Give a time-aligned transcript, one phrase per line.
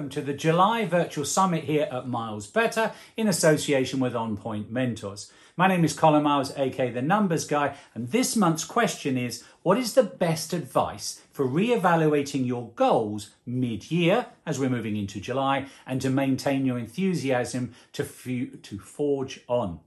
[0.00, 4.72] Welcome to the July Virtual Summit here at Miles Better in association with On Point
[4.72, 5.30] Mentors.
[5.58, 9.76] My name is Colin Miles, aka The Numbers Guy, and this month's question is What
[9.76, 15.20] is the best advice for re evaluating your goals mid year as we're moving into
[15.20, 19.80] July and to maintain your enthusiasm to, f- to forge on?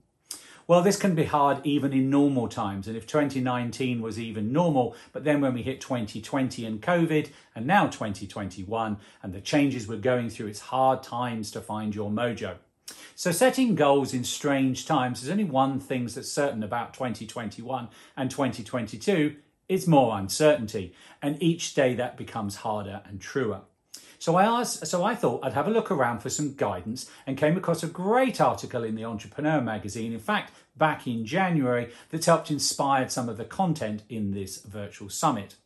[0.66, 2.88] Well, this can be hard even in normal times.
[2.88, 7.66] And if 2019 was even normal, but then when we hit 2020 and COVID, and
[7.66, 12.56] now 2021, and the changes we're going through, it's hard times to find your mojo.
[13.14, 18.30] So, setting goals in strange times, there's only one thing that's certain about 2021 and
[18.30, 19.36] 2022
[19.68, 20.94] it's more uncertainty.
[21.22, 23.62] And each day that becomes harder and truer.
[24.24, 27.36] So I asked, so I thought I'd have a look around for some guidance and
[27.36, 32.24] came across a great article in the Entrepreneur magazine, in fact, back in January, that's
[32.24, 35.56] helped inspire some of the content in this virtual summit.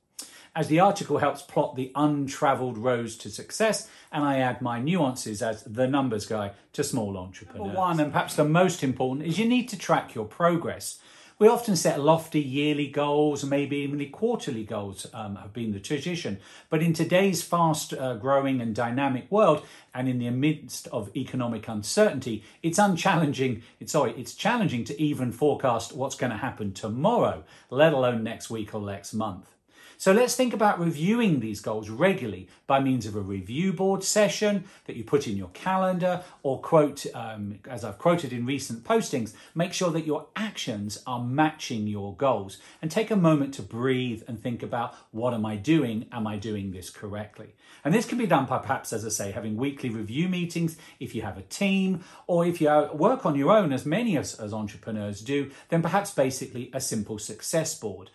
[0.56, 5.40] As the article helps plot the untraveled roads to success, and I add my nuances
[5.40, 7.64] as the numbers guy to small entrepreneurs.
[7.64, 10.98] Number one, and perhaps the most important, is you need to track your progress.
[11.40, 16.40] We often set lofty yearly goals, maybe even quarterly goals um, have been the tradition.
[16.68, 21.68] But in today's fast uh, growing and dynamic world, and in the midst of economic
[21.68, 23.62] uncertainty, it's unchallenging.
[23.78, 28.50] It's sorry, it's challenging to even forecast what's going to happen tomorrow, let alone next
[28.50, 29.57] week or next month.
[30.00, 34.62] So let's think about reviewing these goals regularly by means of a review board session
[34.86, 39.34] that you put in your calendar or quote, um, as I've quoted in recent postings,
[39.56, 44.22] make sure that your actions are matching your goals and take a moment to breathe
[44.28, 46.06] and think about what am I doing?
[46.12, 47.56] Am I doing this correctly?
[47.84, 51.12] And this can be done by perhaps, as I say, having weekly review meetings if
[51.12, 54.54] you have a team or if you work on your own, as many as, as
[54.54, 58.10] entrepreneurs do, then perhaps basically a simple success board.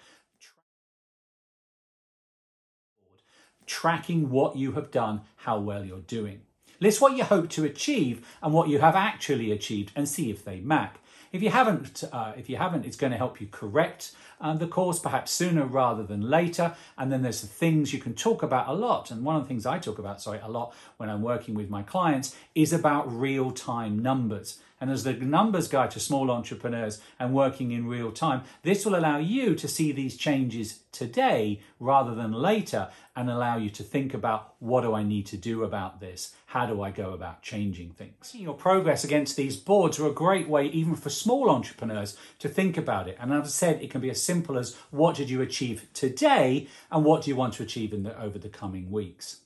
[3.74, 6.40] Tracking what you have done, how well you're doing.
[6.80, 10.46] List what you hope to achieve and what you have actually achieved and see if
[10.46, 10.94] they match.
[11.32, 14.68] If you haven't, uh, if you haven't, it's going to help you correct um, the
[14.68, 16.76] course perhaps sooner rather than later.
[17.00, 19.10] And then there's the things you can talk about a lot.
[19.10, 21.72] And one of the things I talk about, sorry, a lot when I'm working with
[21.72, 24.60] my clients is about real time numbers.
[24.84, 28.98] And as the numbers guide to small entrepreneurs and working in real time, this will
[28.98, 34.14] allow you to see these changes today rather than later and allow you to think
[34.14, 36.36] about what do I need to do about this?
[36.48, 38.36] How do I go about changing things?
[38.36, 42.76] Your progress against these boards are a great way, even for small entrepreneurs, to think
[42.76, 43.16] about it.
[43.22, 46.68] And as I said, it can be as simple as what did you achieve today
[46.92, 49.43] and what do you want to achieve in the, over the coming weeks?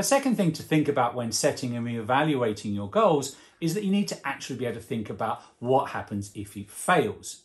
[0.00, 3.90] A second thing to think about when setting and re-evaluating your goals is that you
[3.90, 7.42] need to actually be able to think about what happens if it fails.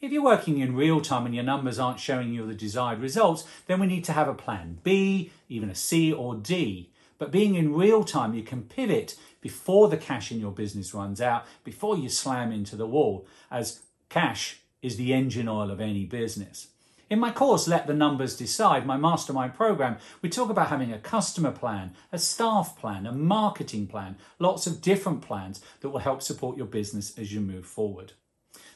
[0.00, 3.42] If you're working in real time and your numbers aren't showing you the desired results,
[3.66, 6.92] then we need to have a plan B, even a C or D.
[7.18, 11.20] But being in real time, you can pivot before the cash in your business runs
[11.20, 13.80] out, before you slam into the wall, as
[14.10, 16.68] cash is the engine oil of any business.
[17.08, 20.98] In my course, Let the Numbers Decide, my mastermind program, we talk about having a
[20.98, 26.20] customer plan, a staff plan, a marketing plan, lots of different plans that will help
[26.20, 28.14] support your business as you move forward.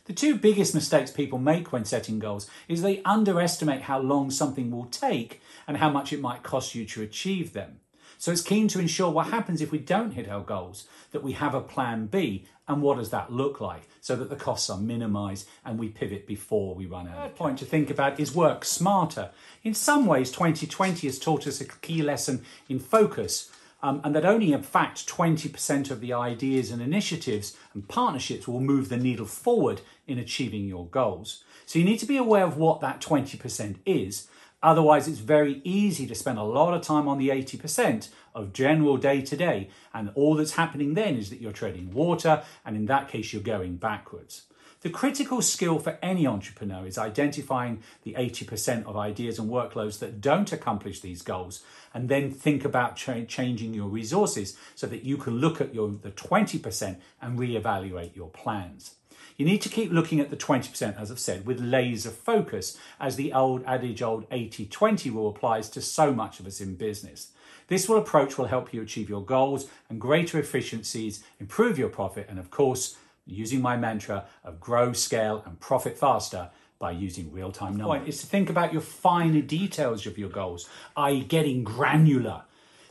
[0.04, 4.70] The two biggest mistakes people make when setting goals is they underestimate how long something
[4.70, 7.80] will take and how much it might cost you to achieve them.
[8.20, 11.32] So it's keen to ensure what happens if we don't hit our goals, that we
[11.32, 14.76] have a plan B, and what does that look like so that the costs are
[14.76, 17.16] minimized and we pivot before we run out.
[17.16, 19.30] Third point to think about is work smarter.
[19.62, 23.50] In some ways, 2020 has taught us a key lesson in focus.
[23.82, 28.60] Um, and that only, in fact, 20% of the ideas and initiatives and partnerships will
[28.60, 31.42] move the needle forward in achieving your goals.
[31.64, 34.28] So you need to be aware of what that 20% is
[34.62, 38.96] Otherwise, it's very easy to spend a lot of time on the 80% of general
[38.96, 39.70] day to day.
[39.94, 43.42] And all that's happening then is that you're treading water, and in that case, you're
[43.42, 44.42] going backwards.
[44.82, 50.22] The critical skill for any entrepreneur is identifying the 80% of ideas and workloads that
[50.22, 51.62] don't accomplish these goals
[51.92, 55.90] and then think about cha- changing your resources so that you can look at your
[55.90, 58.94] the 20% and reevaluate your plans.
[59.40, 63.16] You need to keep looking at the 20%, as I've said, with laser focus, as
[63.16, 67.32] the old adage, old 80 20 rule applies to so much of us in business.
[67.68, 72.26] This will approach will help you achieve your goals and greater efficiencies, improve your profit,
[72.28, 77.50] and of course, using my mantra of grow, scale, and profit faster by using real
[77.50, 78.00] time numbers.
[78.00, 82.42] Point is to think about your finer details of your goals, i.e., getting granular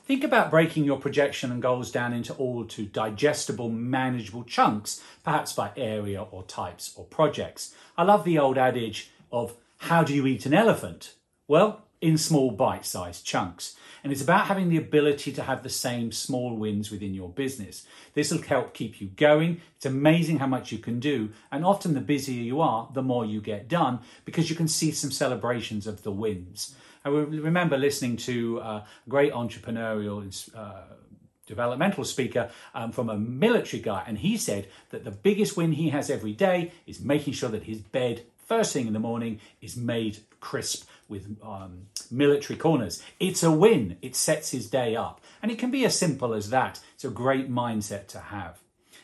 [0.09, 5.53] Think about breaking your projection and goals down into all to digestible, manageable chunks, perhaps
[5.53, 7.75] by area or types or projects.
[7.95, 11.13] I love the old adage of how do you eat an elephant?
[11.47, 13.75] Well, in small bite sized chunks.
[14.03, 17.85] And it's about having the ability to have the same small wins within your business.
[18.15, 19.61] This will help keep you going.
[19.75, 21.29] It's amazing how much you can do.
[21.51, 24.89] And often, the busier you are, the more you get done because you can see
[24.89, 26.73] some celebrations of the wins.
[27.05, 30.81] I remember listening to a great entrepreneurial uh,
[31.45, 35.89] developmental speaker um, from a military guy, and he said that the biggest win he
[35.89, 39.75] has every day is making sure that his bed, first thing in the morning, is
[39.75, 43.01] made crisp with um, military corners.
[43.19, 43.97] It's a win.
[44.01, 45.21] It sets his day up.
[45.41, 46.79] And it can be as simple as that.
[46.93, 48.59] It's a great mindset to have.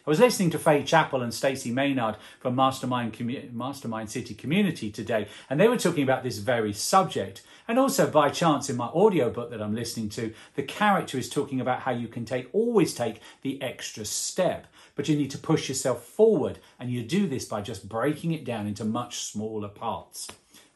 [0.05, 4.91] I was listening to Faye Chappell and Stacey Maynard from Mastermind, Commu- Mastermind City Community
[4.91, 7.41] today, and they were talking about this very subject.
[7.67, 11.59] And also, by chance, in my audiobook that I'm listening to, the character is talking
[11.59, 15.67] about how you can take always take the extra step, but you need to push
[15.67, 20.27] yourself forward, and you do this by just breaking it down into much smaller parts.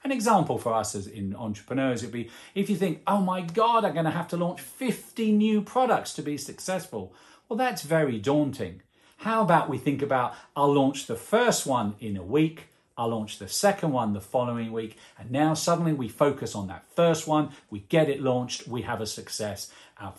[0.03, 3.85] An example for us as in entrepreneurs would be if you think, oh my God,
[3.85, 7.13] I'm going to have to launch 50 new products to be successful.
[7.47, 8.81] Well, that's very daunting.
[9.19, 12.67] How about we think about I'll launch the first one in a week,
[12.97, 16.85] I'll launch the second one the following week, and now suddenly we focus on that
[16.95, 20.13] first one, we get it launched, we have a success, our,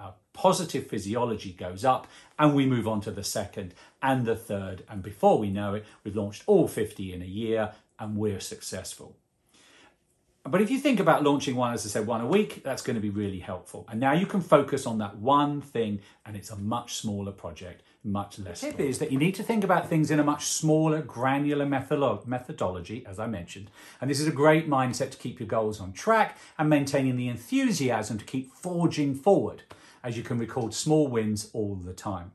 [0.00, 3.72] our positive physiology goes up, and we move on to the second
[4.02, 7.70] and the third, and before we know it, we've launched all 50 in a year,
[8.00, 9.14] and we're successful.
[10.46, 12.96] But if you think about launching one, as I said, one a week, that's going
[12.96, 13.86] to be really helpful.
[13.88, 17.82] And now you can focus on that one thing, and it's a much smaller project,
[18.04, 18.60] much less.
[18.60, 21.64] The tip is that you need to think about things in a much smaller, granular
[21.64, 23.70] methodology, as I mentioned.
[24.02, 27.28] And this is a great mindset to keep your goals on track and maintaining the
[27.28, 29.62] enthusiasm to keep forging forward,
[30.02, 32.32] as you can record small wins all the time.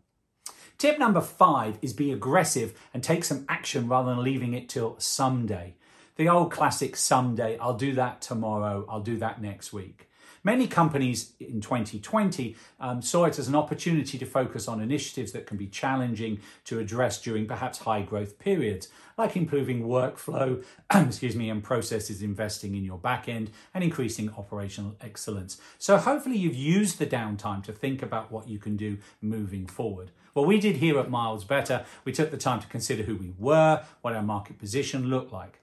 [0.80, 4.96] Tip number five is be aggressive and take some action rather than leaving it till
[4.98, 5.76] someday.
[6.20, 10.10] The old classic someday, I'll do that tomorrow, I'll do that next week.
[10.44, 15.48] Many companies in 2020 um, saw it as an opportunity to focus on initiatives that
[15.48, 20.62] can be challenging to address during perhaps high growth periods, like improving workflow,
[20.94, 25.58] excuse me, and processes, investing in your back end, and increasing operational excellence.
[25.78, 30.12] So hopefully you've used the downtime to think about what you can do moving forward.
[30.34, 33.32] What we did here at Miles Better, we took the time to consider who we
[33.38, 35.62] were, what our market position looked like.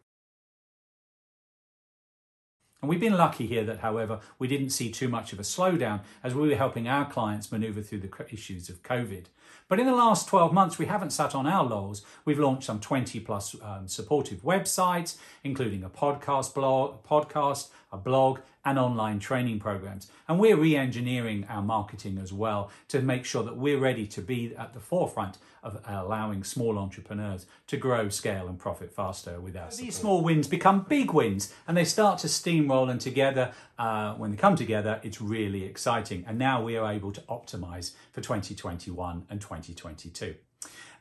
[2.82, 6.00] And we've been lucky here that, however, we didn't see too much of a slowdown
[6.22, 9.26] as we were helping our clients maneuver through the issues of COVID.
[9.68, 12.02] But in the last 12 months, we haven't sat on our laurels.
[12.24, 18.40] We've launched some 20 plus um, supportive websites, including a podcast blog, podcast, a blog,
[18.64, 20.10] and online training programs.
[20.28, 24.20] And we're re engineering our marketing as well to make sure that we're ready to
[24.20, 29.56] be at the forefront of allowing small entrepreneurs to grow, scale, and profit faster with
[29.56, 34.14] our These small wins become big wins and they start to steamroll, and together, uh,
[34.14, 36.24] when they come together, it's really exciting.
[36.26, 40.34] And now we are able to optimize for 2021 and 2022.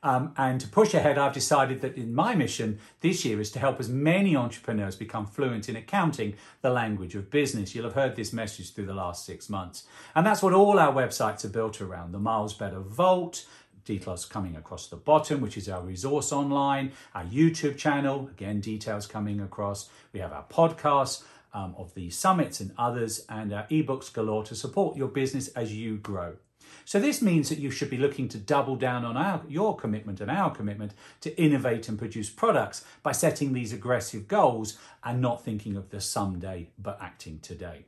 [0.05, 3.59] Um, and to push ahead, I've decided that in my mission this year is to
[3.59, 7.73] help as many entrepreneurs become fluent in accounting, the language of business.
[7.73, 9.85] You'll have heard this message through the last six months.
[10.13, 13.47] And that's what all our websites are built around the Miles Better Vault,
[13.83, 19.07] details coming across the bottom, which is our resource online, our YouTube channel, again, details
[19.07, 19.89] coming across.
[20.13, 21.23] We have our podcasts.
[21.53, 25.73] Um, of the summits and others, and our ebooks galore to support your business as
[25.73, 26.35] you grow.
[26.85, 30.21] So this means that you should be looking to double down on our, your commitment
[30.21, 35.43] and our commitment to innovate and produce products by setting these aggressive goals and not
[35.43, 37.85] thinking of the someday, but acting today.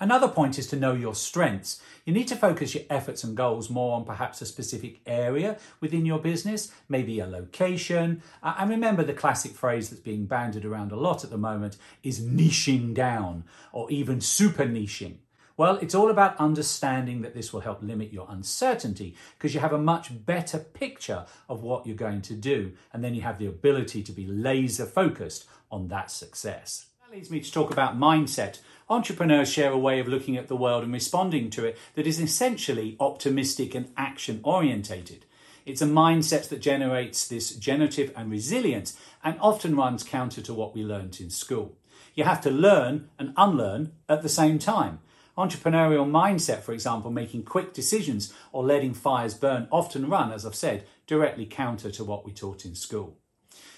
[0.00, 1.80] Another point is to know your strengths.
[2.04, 6.06] You need to focus your efforts and goals more on perhaps a specific area within
[6.06, 8.22] your business, maybe a location.
[8.42, 12.20] And remember the classic phrase that's being banded around a lot at the moment is
[12.20, 15.16] niching down or even super niching.
[15.58, 19.72] Well, it's all about understanding that this will help limit your uncertainty because you have
[19.72, 23.48] a much better picture of what you're going to do, and then you have the
[23.48, 26.86] ability to be laser focused on that success.
[27.04, 28.60] That leads me to talk about mindset.
[28.88, 32.20] Entrepreneurs share a way of looking at the world and responding to it that is
[32.20, 35.24] essentially optimistic and action orientated.
[35.66, 40.72] It's a mindset that generates this generative and resilience and often runs counter to what
[40.72, 41.76] we learnt in school.
[42.14, 45.00] You have to learn and unlearn at the same time.
[45.38, 50.56] Entrepreneurial mindset, for example, making quick decisions or letting fires burn, often run, as I've
[50.56, 53.16] said, directly counter to what we taught in school.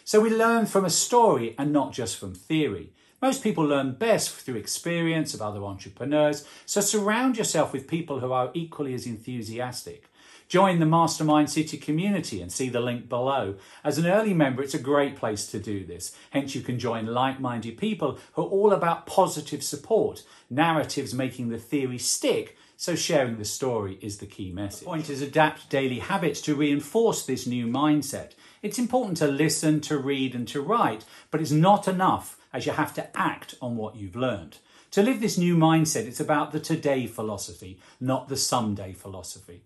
[0.02, 2.94] So we learn from a story and not just from theory.
[3.20, 8.32] Most people learn best through experience of other entrepreneurs, so surround yourself with people who
[8.32, 10.09] are equally as enthusiastic.
[10.50, 13.54] Join the Mastermind City community and see the link below.
[13.85, 16.12] As an early member, it's a great place to do this.
[16.30, 21.50] Hence, you can join like minded people who are all about positive support, narratives making
[21.50, 22.57] the theory stick.
[22.76, 24.80] So, sharing the story is the key message.
[24.80, 28.33] The point is, adapt daily habits to reinforce this new mindset.
[28.61, 32.73] It's important to listen, to read, and to write, but it's not enough as you
[32.73, 34.59] have to act on what you've learned.
[34.90, 39.62] To live this new mindset, it's about the today philosophy, not the someday philosophy.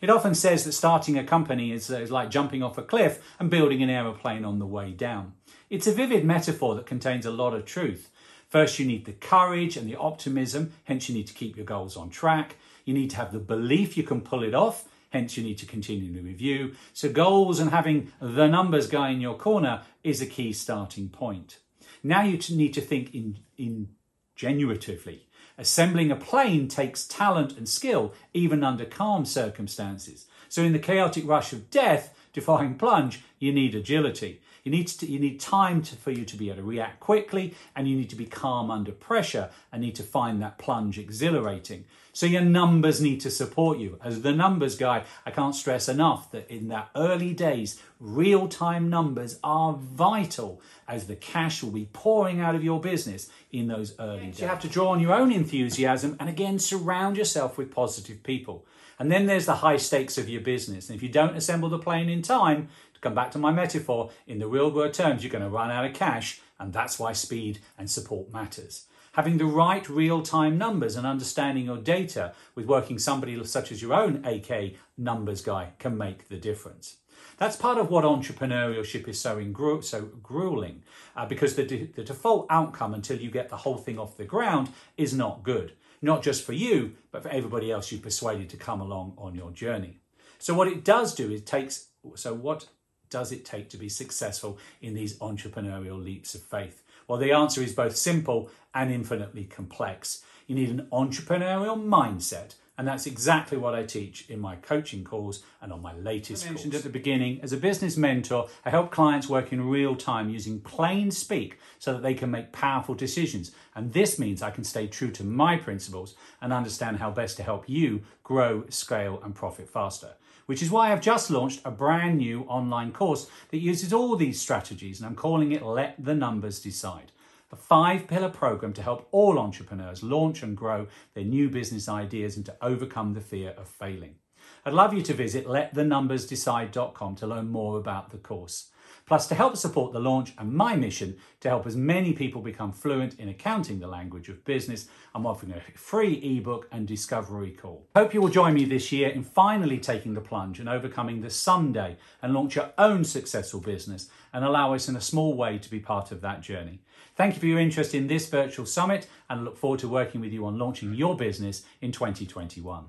[0.00, 3.50] It often says that starting a company is, is like jumping off a cliff and
[3.50, 5.32] building an aeroplane on the way down.
[5.70, 8.10] It's a vivid metaphor that contains a lot of truth.
[8.48, 11.96] First, you need the courage and the optimism, hence, you need to keep your goals
[11.96, 12.56] on track.
[12.84, 15.66] You need to have the belief you can pull it off, hence, you need to
[15.66, 16.74] continue to review.
[16.92, 21.58] So, goals and having the numbers guy in your corner is a key starting point.
[22.04, 23.88] Now, you need to think in, in
[24.36, 25.20] genuatively.
[25.58, 30.26] Assembling a plane takes talent and skill, even under calm circumstances.
[30.48, 34.40] So, in the chaotic rush of death, defying plunge, you need agility.
[34.62, 37.54] You need, to, you need time to, for you to be able to react quickly,
[37.74, 41.84] and you need to be calm under pressure and need to find that plunge exhilarating.
[42.16, 44.00] So your numbers need to support you.
[44.02, 48.88] As the numbers guy, I can't stress enough that in that early days, real time
[48.88, 53.94] numbers are vital as the cash will be pouring out of your business in those
[53.98, 54.40] early days.
[54.40, 58.64] You have to draw on your own enthusiasm and again surround yourself with positive people.
[58.98, 60.88] And then there's the high stakes of your business.
[60.88, 64.08] And if you don't assemble the plane in time, to come back to my metaphor,
[64.26, 67.12] in the real world terms, you're going to run out of cash, and that's why
[67.12, 68.86] speed and support matters.
[69.16, 73.80] Having the right real time numbers and understanding your data with working somebody such as
[73.80, 76.98] your own AK numbers guy can make the difference.
[77.38, 80.82] That's part of what entrepreneurship is so, so grueling
[81.16, 84.26] uh, because the, de- the default outcome until you get the whole thing off the
[84.26, 84.68] ground
[84.98, 85.72] is not good.
[86.02, 89.50] Not just for you, but for everybody else you persuaded to come along on your
[89.50, 89.96] journey.
[90.38, 92.68] So, what it does do is takes, so what
[93.08, 96.82] does it take to be successful in these entrepreneurial leaps of faith?
[97.08, 100.22] Well, the answer is both simple and infinitely complex.
[100.46, 105.42] You need an entrepreneurial mindset, and that's exactly what I teach in my coaching calls
[105.62, 106.84] and on my latest I mentioned course.
[106.84, 110.60] at the beginning, as a business mentor, I help clients work in real time using
[110.60, 113.52] plain speak so that they can make powerful decisions.
[113.74, 117.42] And this means I can stay true to my principles and understand how best to
[117.42, 120.14] help you grow, scale, and profit faster
[120.46, 124.40] which is why I've just launched a brand new online course that uses all these
[124.40, 127.12] strategies, and I'm calling it Let the Numbers Decide.
[127.52, 132.36] A five pillar program to help all entrepreneurs launch and grow their new business ideas
[132.36, 134.16] and to overcome the fear of failing.
[134.64, 138.70] I'd love you to visit letthenumbersdecide.com to learn more about the course.
[139.06, 142.72] Plus, to help support the launch and my mission to help as many people become
[142.72, 147.86] fluent in accounting the language of business, I'm offering a free ebook and discovery call.
[147.94, 151.30] Hope you will join me this year in finally taking the plunge and overcoming the
[151.30, 155.70] someday and launch your own successful business and allow us in a small way to
[155.70, 156.80] be part of that journey.
[157.14, 160.32] Thank you for your interest in this virtual summit and look forward to working with
[160.32, 162.86] you on launching your business in 2021.